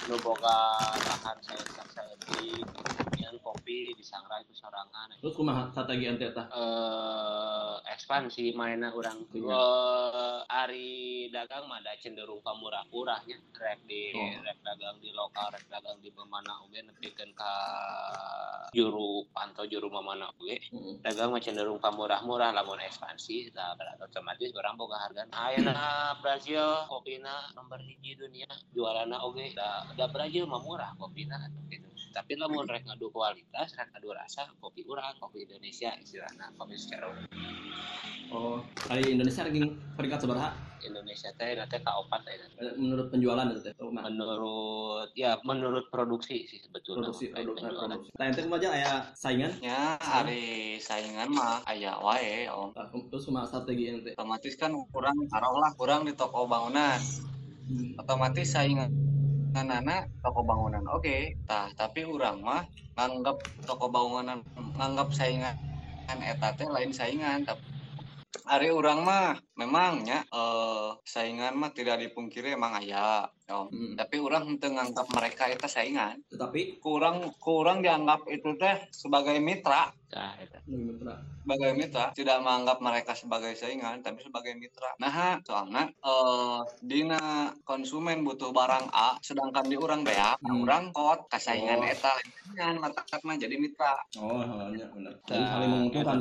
[0.09, 0.57] nu boga
[1.05, 1.61] lahan saya
[1.93, 9.21] saya kopi di Sangrai itu sorangan terus kumaha strategi ente tah eh ekspansi mainnya orang
[9.29, 9.53] Iya.
[9.53, 10.89] eh ari
[11.29, 14.41] dagang mah ada cenderung ka murah-murahnya rek di Oh.
[14.41, 17.53] rek dagang di lokal rek dagang di mana oge nepikeun ka
[18.69, 20.61] juru pantau juru mana oge.
[20.69, 21.01] Hmm.
[21.01, 25.23] dagang mah cenderung ka murah-murah lamun ekspansi tah berarti otomatis orang boga harga.
[25.33, 28.47] Ayeuna Brazil kopina nomor hiji dunia.
[28.71, 31.37] Jualana oge da, da Brazil mah murah kopina
[31.67, 36.75] gitu tapi lamun rek ngadu kualitas rek ngadu rasa kopi urang kopi Indonesia istilahnya kopi
[36.75, 37.25] secara umum.
[38.29, 39.61] oh hari Indonesia lagi
[39.93, 45.35] peringkat seberapa Indonesia teh nanti ka opat teh Eh, menurut penjualan itu teh menurut ya
[45.41, 47.79] menurut produksi sih sebetulnya produksi Kayak produk penjualan.
[47.89, 50.43] produksi nah ente kumaha aja aya saingan Ya, hari
[50.79, 52.69] saingan mah aya wae, Om.
[52.71, 56.99] Tah, terus kumaha strategi ente Otomatis kan kurang taruhlah kurang di toko bangunan.
[57.69, 57.93] Hmm.
[57.97, 58.89] Otomatis saingan
[59.55, 61.33] anak toko bangunan oke.
[61.49, 62.63] Tah tapi orang mah
[62.99, 64.43] nganggap toko bangunan
[64.75, 65.55] nganggap saingan
[66.09, 67.61] eta teh lain saingan tapi
[68.49, 73.65] hari orang mah memangnya eh, saingan mah tidak dipungkiri emang aya Om.
[73.73, 73.93] Hmm.
[73.97, 79.89] tapi orang henteu nganggap mereka itu saingan tetapi kurang kurang dianggap itu teh sebagai mitra
[80.69, 86.59] lebih mitra sebagai mitra tidak menganggap mereka sebagai saingan tapi sebagai mitra nah soalnya eh
[86.85, 90.65] dina konsumen butuh barang A sedangkan di orang bea Hmm.
[90.65, 91.89] orang kot kasaingan Oh.
[91.89, 92.13] eta
[92.45, 96.17] saingan mata mah jadi mitra oh hanya benar jadi saling menguntungkan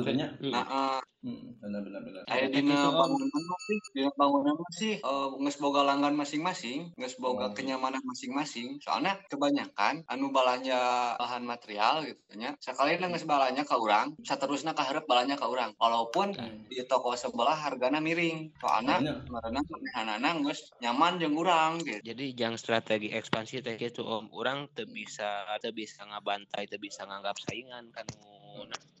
[0.49, 1.61] nah eh, hmm.
[1.61, 3.28] benar benar benar dina Om.
[3.33, 7.53] Bangunan sih, dina bangunan mah sih eh, boga langgan masing-masing, geus boga Oh.
[7.57, 8.79] kenyamanan masing-masing.
[8.83, 14.83] Soalnya kebanyakan anu balanja bahan material gitu nya, sekali geus balanya ka urang, saterusna ka
[14.87, 15.71] hareup balanya ka urang.
[15.79, 16.65] Walaupun Hmm.
[16.69, 18.53] di toko sebelah hargana miring.
[18.61, 21.99] Soalnya karena manehanana geus nyaman jeung urang gitu.
[22.03, 25.27] jadi yang strategi ekspansi teh gitu om orang teu bisa
[25.59, 28.05] teu bisa ngabantai teu bisa nganggap saingan kan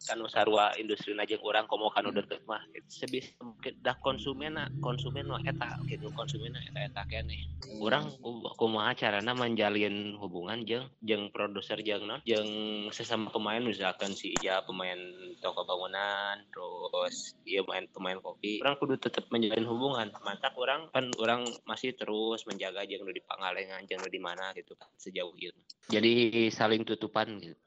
[0.07, 5.43] kanu sarua industri jeung orang komo kanu deket mah sebisa mungkin dah konsumen konsumen mah
[5.43, 6.09] eta gitu.
[6.15, 7.35] Konsumen eta eta kene
[7.83, 8.15] orang
[8.57, 12.49] kumaha carana menjalin hubungan jeung jeung produser jeung non jeung
[12.89, 14.97] sesama pemain misalkan si Ija pemain
[15.43, 18.63] toko bangunan terus iya pemain pemain kopi.
[18.63, 20.09] Orang kudu tetap menjalin hubungan.
[20.23, 24.55] Mantap orang kan orang masih terus menjaga jeung nu di Pangalengan jeung nu di mana
[24.55, 25.53] gitu kan sejauh itu
[25.89, 27.57] jadi saling tutupan gitu.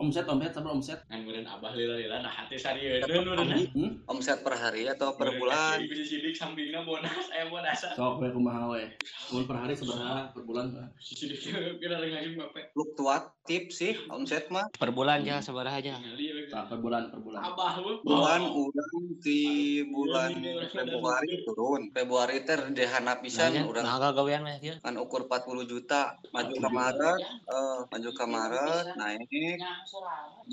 [0.00, 3.52] Omset omset sama omset Angguran abah lila-lila nah hati urang.
[3.52, 4.08] hmm?
[4.08, 5.84] Omset per hari atau per bulan?
[5.84, 7.76] Bisa sidik sampingna bonas aya bonas.
[7.76, 8.88] sok we kumaha we
[9.28, 11.36] Mun per hari seberapa per bulan Sidik
[11.84, 12.72] kira ngajeng bapak.
[12.72, 14.72] Fluktuatif sih omset mah.
[14.72, 16.00] per bulan aja seberapa aja
[16.48, 17.72] per bulan per bulan Abah.
[18.00, 19.40] Bulan urang di
[19.84, 20.32] bulan
[20.72, 21.92] Februari turun.
[21.92, 26.54] Februari teh dehana pisan Nah, urang nah gawean mah ya kan ukur 40 juta maju
[26.54, 29.28] ke Maret eh, maju ke Maret naik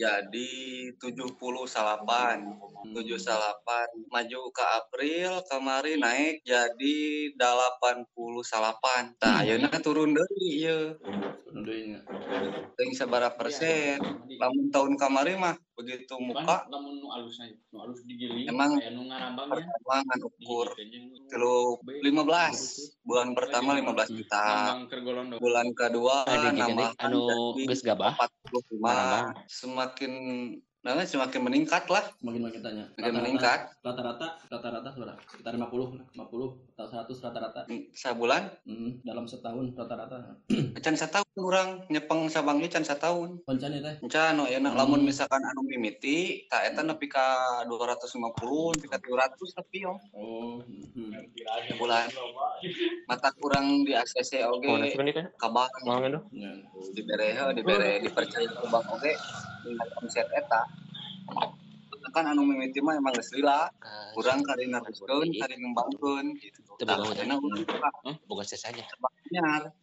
[0.08, 0.52] jadi
[0.96, 1.36] 70
[1.68, 2.38] salapan.
[2.96, 3.88] 7 salapan.
[4.08, 6.98] Maju ke April kemarin naik jadi
[7.36, 8.08] 80
[8.48, 9.12] salapan.
[9.20, 10.96] Nah ayeuna turun deui ieu.
[11.44, 12.00] Turun deui nya.
[12.96, 14.00] sabaraha persen.
[14.40, 16.66] Lamun tahun kemarin mah begitu muka.
[16.66, 17.54] Kan lamun nu alus aja.
[17.70, 19.54] Nu alus digiling Emang aya nu ngarambang ya.
[19.62, 21.30] pertambangan ukur Digiling.
[21.30, 24.46] kilo 15 bulan pertama 15 juta.
[25.38, 27.24] Bulan kedua ada nambah anu
[27.56, 28.18] geus gabah?
[28.18, 29.22] 45 Nambah.
[29.46, 30.12] semakin
[30.88, 33.60] Nah, semakin meningkat lah, semakin makin tanya semakin meningkat.
[33.84, 36.16] rata-rata rata-rata berapa sekitar 50 50
[36.72, 40.40] atau 100 rata-rata Hmm, Sabulan, Hmm, dalam setahun rata-rata
[40.80, 43.36] can setahun orang nyepeng sabang ieu can setahun.
[43.44, 44.80] koncan ya teh Can aya Hmm.
[44.80, 47.28] lamun misalkan anu mimiti, tak eta nepi ka
[47.68, 50.00] 250, nepi ka 300 tapi om.
[50.16, 51.12] oh hmm.
[51.76, 52.08] Bulan.
[53.04, 55.28] Mata kurang di ACC oge kan?
[55.36, 56.52] kabang Mau nggak Ya.
[56.96, 59.12] dibere heuh, dibere dipercaya ku bank oge
[59.64, 60.64] dengan omset eta.
[62.16, 63.68] Kan anu mimiti mah emang geus lila,
[64.16, 66.64] kurang kali naruskeun, kali ngembangkeun gitu.
[66.82, 67.90] Tah, urang suka
[68.26, 68.86] Bukan saja.
[69.28, 69.76] nyar.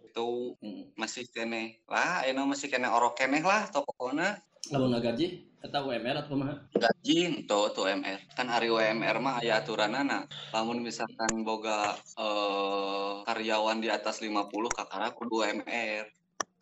[0.00, 0.94] Itu Hmm.
[0.94, 1.82] masih kene.
[1.90, 4.38] Lah, ayeuna masih kene orok keneh lah tokona.
[4.70, 5.26] lalu nggak gaji
[5.58, 10.86] eta UMR atau mah gaji itu tuh UMR kan hari UMR mah aya aturanana lamun
[10.86, 14.38] misalkan boga eh, karyawan di atas 50
[14.70, 16.06] kakara kudu UMR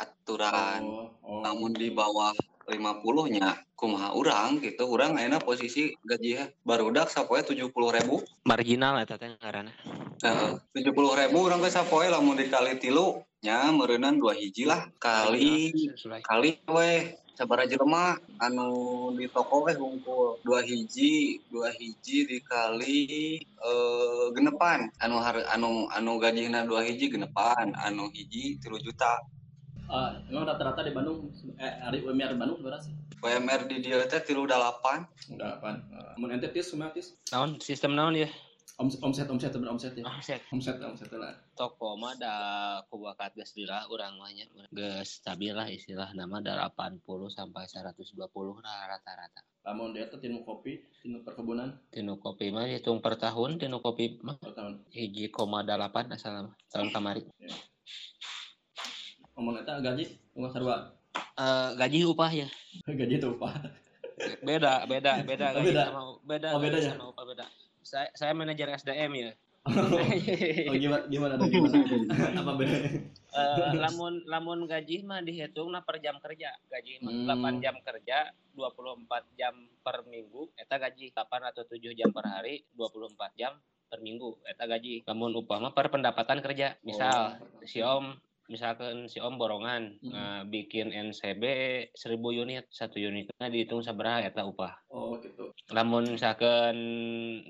[0.00, 1.40] aturan oh, oh.
[1.44, 2.32] namun di bawah
[2.70, 8.22] 50 nya kumaha urang gitu urang ayeuna posisi gaji barudak sapoe 70 ribu.
[8.46, 9.74] Marginal eta teh ngaranna.
[10.22, 15.72] Heeh, 70 ribu urang teh sapoe lamun dikali tilu nya meureunnan dua hiji lah kali
[16.22, 17.16] kali weh.
[17.40, 24.92] Sabara jelema anu di toko weh hungkul dua hiji dua hiji dikali eh genepan.
[25.00, 27.72] Anu har anu anu gajihna dua hiji genepan.
[27.80, 29.24] Anu hiji tilu juta
[29.90, 32.94] Ah, emang rata-rata di Bandung eh hari UMR Bandung berapa sih?
[33.18, 35.02] WMR di dia teh tilu delapan
[35.34, 37.18] udah apaan uh, mun ente tis semua tis?
[37.34, 37.58] Naon?
[37.58, 38.30] Sistem naon ya?
[38.78, 40.06] omset omset omset berapa omset ya?
[40.06, 40.46] Omset.
[40.54, 41.34] Omset omset lah.
[41.58, 42.34] Toko mah da
[42.86, 44.46] kubakat geus lila urang mah nya.
[44.70, 47.02] Geus stabil lah istilah nama da 80
[47.34, 48.14] sampai 120
[48.62, 49.42] lah rata-rata.
[49.60, 51.66] lamun dia tuh tinu kopi tinu perkebunan?
[51.90, 54.86] Tinu kopi mah hitung per tahun, tinu kopi mah per tahun.
[54.94, 57.26] hiji koma delapan asal mah tahun kamari.
[59.40, 60.04] Ngomong eta gaji
[60.36, 60.92] nggak sarua
[61.32, 62.48] Eh gaji upah ya.
[63.00, 63.72] gaji itu apa
[64.38, 65.82] Beda, beda, beda Oh, gaji beda.
[65.86, 66.48] sama beda.
[66.52, 66.92] Oh, beda ya?
[66.92, 67.46] sama upah beda.
[67.80, 69.32] Saya saya manajer SDM ya.
[70.68, 71.76] oh gimana gimana ada gimana
[72.34, 72.76] apa beda
[73.30, 77.56] Eh, lamun lamun gaji mah dihitung nah per jam kerja gaji mah Hmm.
[77.56, 78.18] 8 jam kerja
[78.52, 83.54] 24 jam per minggu eta gaji 8 atau 7 jam per hari 24 jam
[83.86, 88.16] per minggu eta gaji lamun upah mah per pendapatan kerja misal si om
[88.50, 90.10] misalkan si om borongan Hmm.
[90.12, 91.44] eh, bikin NCB
[91.94, 96.76] 1000 unit satu unitnya dihitung sabaraha eta upah oh gitu lamun misalkan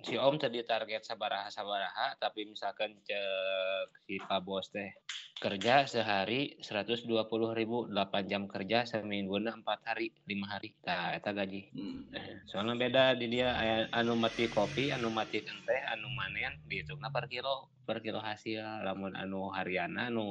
[0.05, 4.93] si om tadi target sabaraha sabaraha tapi misalkan cek si pak bos teh
[5.41, 7.09] kerja sehari 120.000
[7.57, 10.77] ribu 8 jam kerja seminggu na 4 hari 5 hari.
[10.85, 11.73] Nah eta gaji.
[11.73, 12.13] Hmm.
[12.13, 13.57] Eh, soalnya beda di dia
[13.89, 18.85] anu mati kopi anu mati teh anu manen dihitungna per kilo per kilo hasil.
[18.85, 20.29] Lamun anu hariana anu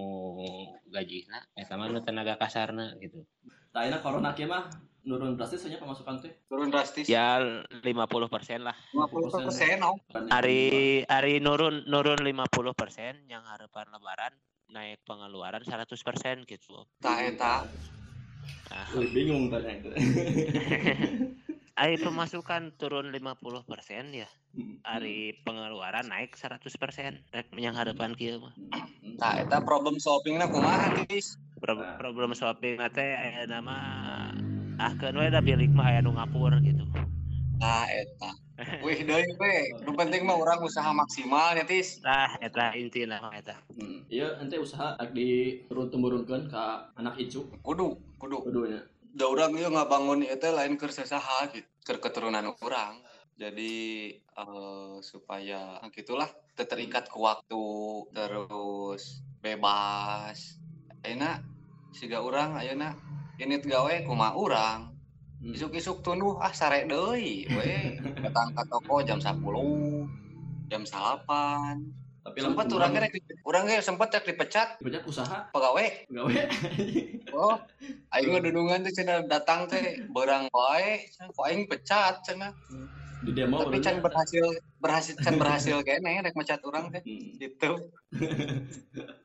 [0.94, 3.26] gajina eta mah anu tenaga kasarna gitu.
[3.74, 4.70] Nah, ini corona kia mah
[5.10, 6.30] nurun drastis hanya pemasukan teh.
[6.46, 7.10] turun drastis.
[7.10, 7.82] Ya 50%
[8.62, 8.78] lah.
[8.94, 9.98] 50 persen om
[10.30, 14.34] hari hari nurun nurun 50% yang harapan lebaran
[14.70, 15.90] naik pengeluaran 100%
[16.46, 16.86] gitu.
[17.02, 17.66] Tah eta
[18.70, 19.90] nah, Wih, bingung tanya itu.
[21.80, 23.26] hari pemasukan turun 50%
[24.14, 24.30] ya.
[24.50, 24.82] Hmm.
[24.82, 26.58] hari pengeluaran naik 100%
[27.30, 28.54] rek yang harapan kieu mah.
[29.16, 32.00] Tah eta problem solvingna kumaha guys Pro- Nah.
[32.00, 33.76] problem shopping nate aya nama
[34.80, 36.88] ah keun we da bilik mah aya nu ngapur gitu.
[37.60, 38.32] Tah eta.
[38.88, 39.56] Wih deui we.
[39.84, 42.00] Nu penting mah urang usaha maksimal ya tis.
[42.00, 43.60] Tah eta intina mah eta.
[43.76, 44.08] Hmm.
[44.08, 46.64] Iya, ente usaha ak di turun temurunkan ke
[46.96, 47.44] anak icu.
[47.60, 48.48] Kudu kudu.
[48.48, 48.82] Keduanya.
[49.10, 53.04] da urang ieu ngabangun teh lain keur sasaha gitu keur keturunan urang.
[53.40, 57.64] Jadi eh, supaya nah, gitulah terikat ke waktu
[58.16, 60.60] terus bebas.
[61.04, 61.44] Ayeuna
[61.96, 62.96] siga urang ayeuna
[63.40, 64.82] unit gawe kumaha urang
[65.40, 65.56] Hmm.
[65.56, 69.40] isuk-isuk tunduh ah sare deui we datang ka toko jam 10
[70.68, 71.80] jam 8
[72.20, 73.08] Tapi sempet urang ge
[73.48, 76.36] urang ge sempet rek dipecat banyak usaha pegawai gawe.
[77.40, 77.56] Oh,
[78.12, 82.52] aing dudungan teh cenah datang teh beurang wae, ku aing pecat cenah.
[83.24, 84.44] Di demo Tapi can berhasil
[84.76, 87.40] berhasil can berhasil kene rek mecat urang teh Hmm.
[87.40, 87.72] gitu.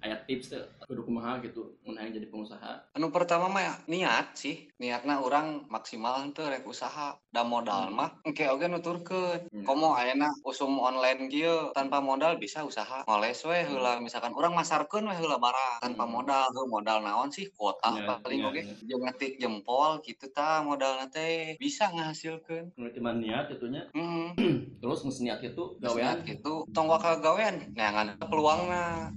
[0.00, 2.96] Aya tips teh kudu kumaha gitu mun jadi pengusaha.
[2.96, 7.20] Anu pertama mah niat sih, niatna urang maksimal teu rek usaha.
[7.30, 9.46] Da modal mah engke oge nuturkeun.
[9.52, 9.62] Hmm.
[9.62, 13.04] Komo ayeuna usum online kieu tanpa modal bisa usaha.
[13.04, 16.12] Ngoles we heula misalkan urang masarkeun we heula barang tanpa Hmm.
[16.16, 16.44] modal.
[16.50, 17.52] Heuh modal naon sih?
[17.52, 18.60] Kuota Ya, paling ya, oge.
[18.64, 18.74] ya.
[18.88, 22.72] Jeung ngetik jempol gitu ta modalna teh bisa ngahasilkeun.
[22.74, 24.32] Mun cuman niat itunya Hmm.
[24.80, 29.12] terus geus niat itu gawean gawean gitu tong wakal gawean neangan peluangna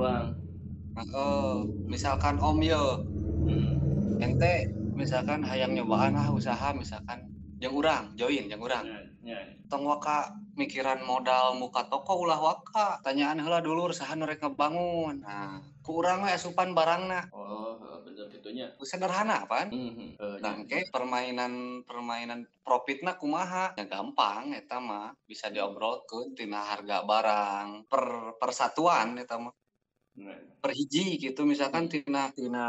[0.00, 0.26] oh peluang.
[0.96, 1.54] Heeh.
[1.86, 2.76] misalkan om ye
[3.40, 4.20] Hmm.
[4.20, 4.52] ente
[4.92, 7.24] misalkan hayang nyobaan ah usaha misalkan
[7.56, 8.84] yang urang join yang urang
[9.24, 9.40] Ya, ya.
[9.68, 10.28] tong waka
[10.60, 16.04] mikiran modal muka toko ulah waka tanyaan heula dulu saha nu rek ngebangun nah ku
[16.04, 18.68] urang we asupan barangna Oh, bener gitunya.
[18.84, 20.20] sederhana pan Mhm.
[20.20, 27.04] Eh, Nah, ke permainan permainan profitna kumaha ya gampang eta mah bisa diobrolkeun tina harga
[27.08, 29.52] barang per persatuan eta mah
[30.18, 32.66] Nah, per hiji gitu misalkan tina tina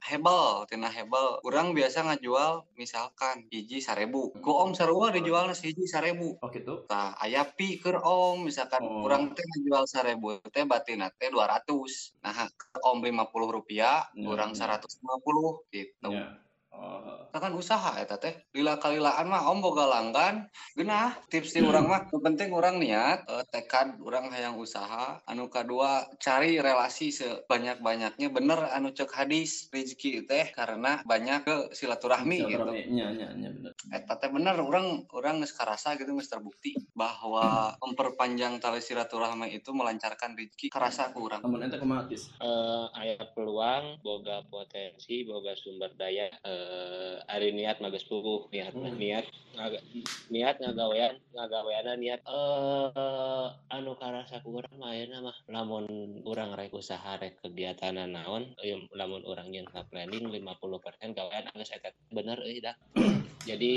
[0.00, 5.84] hebel tina hebel kurang biasa ngajual misalkan hiji sarebu ku om sarua dijual nasi hiji
[5.84, 6.88] sarebu Oh gitu.
[6.88, 9.04] Tah, aya pi keur om misalkan Oh.
[9.04, 14.56] kurang teh ngajual sarebu teh batina teh 200 nah keur om 50 rupiah Ya, kurang
[14.56, 14.64] ya.
[14.64, 16.43] 150 gitu Ya.
[16.74, 18.46] Oh, Kita kan usaha eta teh.
[18.54, 20.46] Lila kalilaan mah om boga langgan.
[20.78, 22.06] Genah tips di urang mah.
[22.06, 25.18] Penting urang niat eh, tekad urang hayang usaha.
[25.26, 28.30] Anu kadua cari relasi sebanyak-banyaknya.
[28.30, 32.62] Bener anu cek hadis rezeki teh karena banyak ke silaturahmi gitu.
[32.62, 32.94] Silaturahmi.
[32.94, 33.72] Nya, nya, nya bener.
[33.90, 39.74] eta teh bener urang urang geus karasa gitu geus terbukti bahwa memperpanjang tali silaturahmi itu
[39.74, 41.42] melancarkan rezeki karasa ku urang.
[41.42, 42.30] Namun ente kumaha Tis?
[42.38, 46.30] eh aya peluang boga potensi boga sumber daya
[46.64, 48.96] eh ari niat mages puguh niat Hmm.
[48.96, 49.84] niat ngaga-
[50.32, 55.84] niat ngagawean ngagaweana niat eh anu karasa ku urang mah ayeuna mah lamun
[56.24, 58.56] urang rek usaha rek kegiatan naon
[58.96, 62.76] lamun urang nyeun ka planning 50% gawean geus eta bener euy dah
[63.48, 63.74] jadi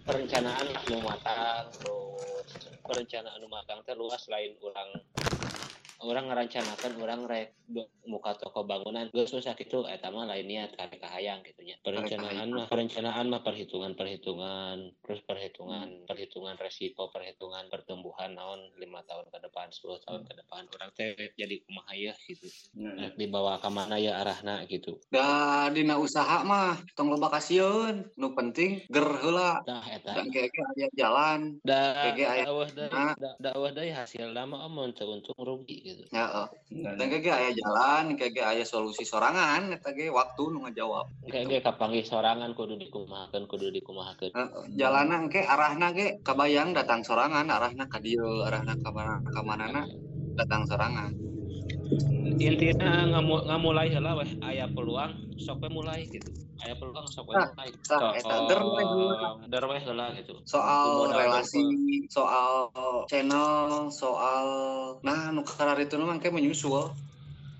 [0.00, 2.48] perencanaan anu matang terus
[2.82, 4.90] perencanaan anu matang teh luas lain urang
[6.00, 7.48] orang ngerancanakan orang rek
[8.02, 9.06] muka toko bangunan.
[9.14, 11.78] Gue susah gitu eta mah lain niat kare kahayang gitu nya.
[11.84, 19.30] Perencanaan mah perencanaan mah perhitungan perhitungan terus perhitungan perhitungan resiko perhitungan pertumbuhan naon lima tahun
[19.30, 20.62] ke depan 10 tahun ke depan.
[20.74, 22.48] Orang teh jadi kumaha ya gitu.
[22.74, 22.90] Nya.
[23.06, 24.98] Rek dibawa ke mana ya arahna gitu.
[25.12, 29.62] Da dina usaha mah tong loba kasieun nu penting ger heula.
[29.62, 30.18] Dah eta.
[30.18, 31.40] Dan kayak aya jalan.
[31.62, 33.14] Da dakwah dari Nah.
[33.14, 36.48] da- dakwah dari hasil lama amun teu untung rugi gitu ya eh.
[36.70, 37.18] Dan nya.
[37.18, 42.06] kayak aya jalan kayak aya solusi sorangan eta ge waktu nu ngajawab kayak ge kapanggih
[42.06, 44.64] sorangan kudu dikumahakeun kudu dikumahakeun Heeh.
[44.78, 49.82] jalana engke arahna ge kabayang datang sorangan arahna ka dieu arahna ka mana ka manana
[50.38, 51.10] datang sorangan
[52.40, 57.48] intinya ngamu, ngamulai heula weh aya peluang sok we mulai gitu aya peluang sok Tah,
[57.56, 59.42] mulai tah, eta heula.
[59.48, 60.34] der heula gitu.
[60.44, 61.64] Soal relasi
[62.12, 62.70] soal
[63.08, 64.46] channel soal
[65.00, 66.92] nah nu karar itu mah engke menyusul.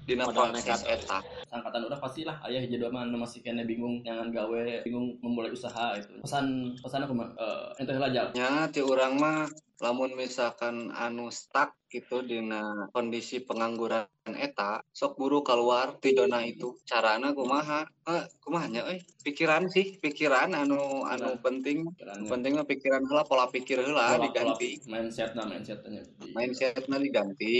[0.08, 5.18] Dina proses eta angkatan udah pastilah ayah jadi mana masih kena bingung jangan gawe bingung
[5.22, 9.46] memulai usaha itu pesan pesan aku mah eh, ente jal nya ti urang mah
[9.80, 16.76] lamun misalkan anu stuck gitu dina kondisi pengangguran eta sok buru keluar ti zona itu.
[16.84, 17.88] Carana kumaha?
[18.04, 21.40] Eh kumaha nya euy pikiran sih pikiran anu anu Pikiran.
[21.40, 21.78] penting.
[21.96, 22.28] Pikirannya.
[22.28, 24.70] penting mah pikiran heula pola pikir heula Pola- diganti.
[24.84, 27.56] mindset nah mindsetnya Di- mindsetna diganti.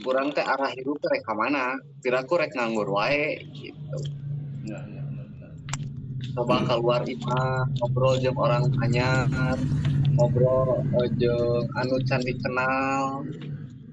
[0.00, 1.76] Kurang teh arah hidup rek ka mana?
[2.00, 3.98] Piraku rek nganggur wae gitu.
[4.64, 5.04] Ya, ya,
[6.34, 9.28] coba keluar imah ngobrol jeung orang anyar
[10.14, 13.26] ngobrol eh, jeung anu can dikenal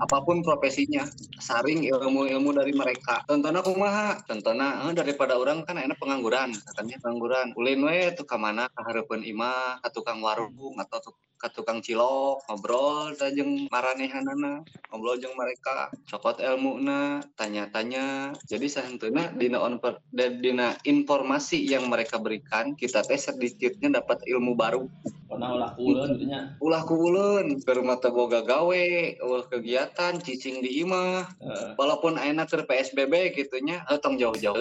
[0.01, 1.05] apa pun profesinya.
[1.37, 3.21] Saring ilmu-ilmu dari mereka.
[3.29, 4.17] Contohnya kumaha?
[4.25, 7.53] Contohnya eh, daripada orang kan enak pengangguran katanya pengangguran.
[7.53, 8.65] Ulin we tuh ka mana?
[8.73, 14.61] Ka hareupeun imah ka tukang warung atau tu- ka tukang cilok ngobrol da jeung maranehanana
[14.89, 15.89] ngobrol jeung mereka.
[16.09, 18.33] Cokot ilmuna tanya-tanya.
[18.45, 19.77] Jadi sahenteuna dina on
[20.13, 24.85] dina informasi yang mereka berikan kita teh sedikitnya dapat ilmu baru
[25.31, 26.59] pernah olah uleun gitu nya.
[26.59, 28.85] Ulah ku ulun keur mata boga gawe
[29.23, 31.23] ulah kegiatan cicing di imah.
[31.39, 34.59] Eh, walaupun ayeuna keur PSBB gitunya eh, tong jauh-jauh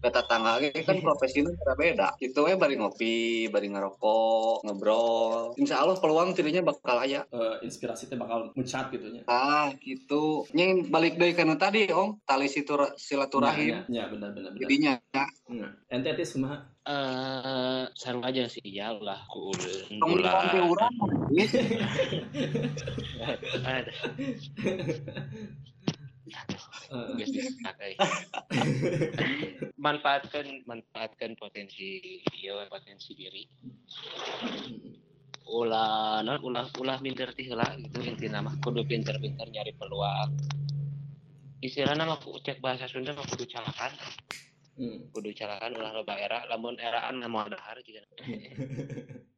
[0.00, 5.54] kata tangga kan profesina beda gitu we bari ngopi bari ngerokok ngobrol.
[5.58, 9.22] Insya Allah peluang tidaknya bakal aya eh, inspirasi teh bakal muncrat gitu nya.
[9.28, 10.46] Ah gitu.
[10.52, 13.84] Nying balik deui kana tadi om tali situr silaturahim.
[13.88, 14.62] Ya, ya benar benar benar.
[14.64, 15.26] Jadinya ya.
[15.52, 16.56] Nah, ente tis kumaha?
[16.86, 19.50] Eh sareng aja sih ya ulah ku
[26.26, 27.78] Eh, geus disetak,
[29.78, 32.02] manfaatkan manfaatkan potensi
[32.42, 33.42] ieu potensi diri.
[35.46, 40.34] Ulah non ulah ulah minder ti heula gitu intina mah kudu pinter-pinter nyari peluang.
[41.62, 43.94] Istilahna mah cek bahasa Sunda mah kudu calakan.
[44.76, 45.08] Hmm.
[45.08, 48.04] kudu calakan ulah loba era lamun eraan mah moal dahar juga